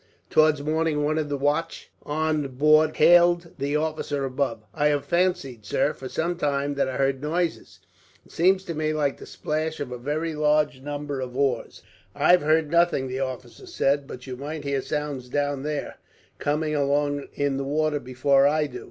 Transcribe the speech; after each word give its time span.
Towards 0.31 0.63
morning, 0.63 1.03
one 1.03 1.19
of 1.19 1.29
the 1.29 1.37
watch 1.37 1.91
on 2.01 2.47
board 2.57 2.97
hailed 2.97 3.51
the 3.59 3.75
officer 3.75 4.25
above: 4.25 4.63
"I 4.73 4.87
have 4.87 5.05
fancied, 5.05 5.63
sir, 5.63 5.93
for 5.93 6.09
some 6.09 6.37
time, 6.37 6.73
that 6.73 6.89
I 6.89 6.97
heard 6.97 7.21
noises. 7.21 7.77
It 8.25 8.31
seems 8.31 8.63
to 8.63 8.73
me 8.73 8.93
like 8.93 9.17
the 9.17 9.27
splash 9.27 9.79
of 9.79 9.91
a 9.91 9.99
very 9.99 10.33
large 10.33 10.81
number 10.81 11.21
of 11.21 11.37
oars." 11.37 11.83
"I 12.15 12.31
have 12.31 12.41
heard 12.41 12.71
nothing," 12.71 13.09
the 13.09 13.19
officer 13.19 13.67
said; 13.67 14.07
"but 14.07 14.25
you 14.25 14.35
might 14.35 14.63
hear 14.63 14.81
sounds 14.81 15.29
down 15.29 15.61
there, 15.61 15.97
coming 16.39 16.73
along 16.73 17.27
on 17.39 17.57
the 17.57 17.63
water, 17.63 17.99
before 17.99 18.47
I 18.47 18.65
do. 18.65 18.79